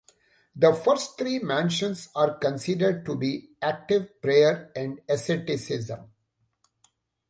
[0.55, 6.09] The first three mansions are considered to be active prayer and asceticism.